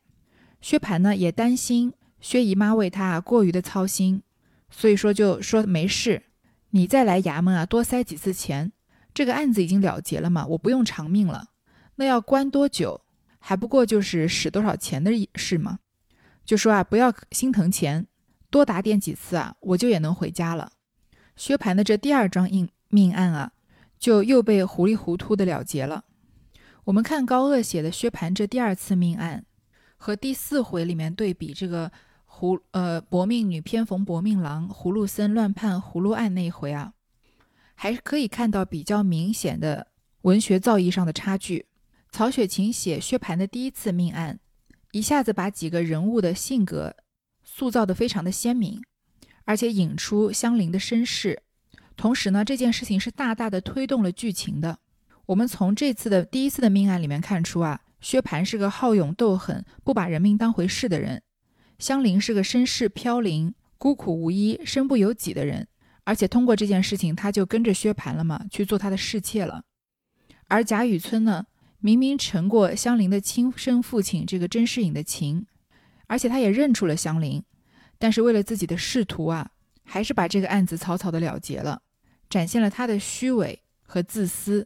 [0.59, 4.21] 薛蟠呢也担心薛姨妈为他过于的操心，
[4.69, 6.23] 所以说就说没事，
[6.71, 8.73] 你再来衙门啊，多塞几次钱，
[9.13, 11.45] 这个案子已经了结了嘛，我不用偿命了。
[11.95, 13.01] 那要关多久？
[13.45, 15.79] 还不过就是使多少钱的事嘛。
[16.45, 18.07] 就说啊，不要心疼钱，
[18.49, 20.71] 多打点几次啊，我就也能回家了。
[21.35, 23.51] 薛蟠的这第二桩命命案啊，
[23.99, 26.05] 就又被糊里糊涂的了结了。
[26.85, 29.45] 我们看高鹗写的薛蟠这第二次命案，
[29.97, 31.91] 和第四回里面对比，这个
[32.25, 36.93] 葫呃薄命女偏逢薄命郎，葫芦僧乱判葫芦案那一回啊，
[37.75, 39.87] 还是可以看到比较明显的
[40.21, 41.65] 文学造诣上的差距。
[42.13, 44.39] 曹雪芹写薛蟠的第一次命案，
[44.91, 46.95] 一下子把几个人物的性格
[47.43, 48.79] 塑造的非常的鲜明，
[49.45, 51.41] 而且引出香菱的身世，
[51.97, 54.77] 同时呢，这件事情是大大的推动了剧情的。
[55.25, 61.17] 我们从这次的第一次的命案里面看出啊，薛蟠是个好勇斗狠、不把人命当回事的人；
[61.79, 65.67] 香菱是个身世飘零、孤苦无依、身不由己的人。
[66.03, 69.63] 而且通过这件事情，他就跟着薛蟠了嘛，去做他的侍妾了。
[70.47, 71.47] 而贾雨村呢，
[71.85, 75.45] 明明承过香菱的亲生父亲这个甄士隐的情，
[76.07, 77.43] 而且他也认出了香菱，
[77.99, 79.51] 但是为了自己的仕途啊，
[79.83, 81.81] 还是把这个案子草草的了结了，
[82.29, 84.65] 展现了他的虚伪和自私。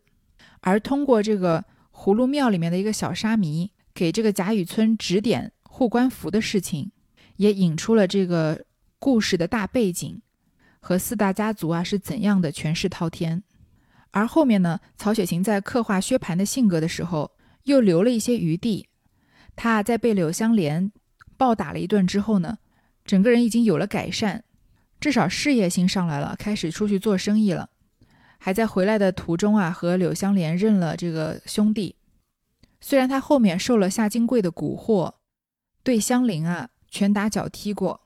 [0.60, 6.92] 而通过这个葫芦庙里面的一个小沙弥给这个贾雨村指点护官符的事情，
[7.38, 8.64] 也引出了这个
[9.00, 10.22] 故事的大背景
[10.80, 13.42] 和四大家族啊是怎样的权势滔天。
[14.18, 18.88] 而后面呢，曹雪芹在刻画薛蟠的性格的时候，又留了一些余地。
[19.56, 20.92] 他在被柳湘莲
[21.38, 22.58] 暴打了一顿之后呢，
[23.06, 24.44] 整个人已经有了改善，
[25.00, 27.70] 至少事业心上来了，开始出去做生意了。
[28.40, 31.98] 还在回来的途中啊，和柳湘莲认了这个兄弟。
[32.82, 35.14] 虽然他后面受了夏金桂的蛊惑，
[35.84, 38.02] 对香菱啊拳打脚踢过，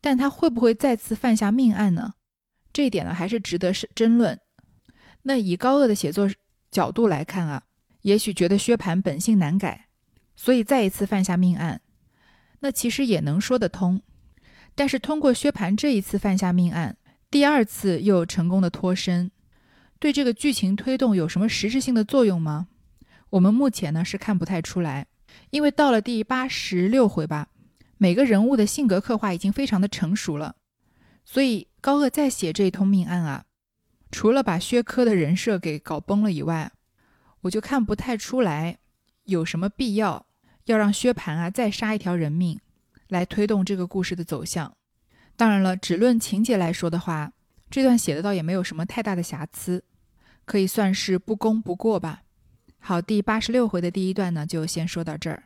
[0.00, 2.14] 但他会不会再次犯下命案呢？
[2.72, 4.40] 这一点呢，还是值得是争论。
[5.22, 6.28] 那以高鹗的写作
[6.70, 7.64] 角度来看啊，
[8.02, 9.88] 也许觉得薛蟠本性难改，
[10.36, 11.80] 所以再一次犯下命案，
[12.60, 14.02] 那其实也能说得通。
[14.74, 16.96] 但是通过薛蟠这一次犯下命案，
[17.30, 19.30] 第二次又成功的脱身。
[19.98, 22.68] 对这个剧情推动有什么实质性的作用吗？
[23.30, 25.08] 我们目前呢是看不太出来，
[25.50, 27.48] 因为到了第八十六回吧，
[27.96, 30.54] 每个人物的性格刻画已经非常的成熟了，
[31.24, 33.44] 所以高鹗再写这一通命案啊，
[34.10, 36.72] 除了把薛科的人设给搞崩了以外，
[37.42, 38.78] 我就看不太出来
[39.24, 40.26] 有什么必要
[40.64, 42.58] 要让薛蟠啊再杀一条人命
[43.08, 44.74] 来推动这个故事的走向。
[45.36, 47.32] 当然了，只论情节来说的话。
[47.70, 49.84] 这段写的倒也没有什么太大的瑕疵，
[50.46, 52.22] 可以算是不功不过吧。
[52.78, 55.42] 好，第八十六回的第一段呢，就先说到这儿。